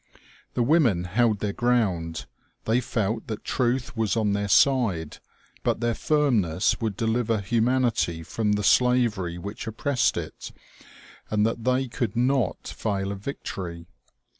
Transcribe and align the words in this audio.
The 0.55 0.63
women 0.63 1.03
held 1.03 1.41
their 1.41 1.53
ground; 1.53 2.25
they 2.65 2.81
felt 2.81 3.27
that 3.27 3.43
truth 3.43 3.95
was 3.95 4.15
011 4.15 4.33
their 4.33 4.47
side, 4.47 5.19
but 5.61 5.79
their 5.79 5.93
firmness 5.93 6.81
would 6.81 6.97
deliver 6.97 7.39
humanity 7.39 8.23
from 8.23 8.53
the 8.53 8.63
slavery 8.63 9.37
which 9.37 9.67
oppressed 9.67 10.17
it, 10.17 10.51
and 11.29 11.45
that 11.45 11.65
they 11.65 11.87
could 11.87 12.15
not 12.15 12.67
fail 12.67 13.11
of 13.11 13.19
victory. 13.19 13.85